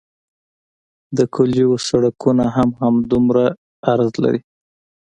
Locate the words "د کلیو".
1.17-1.71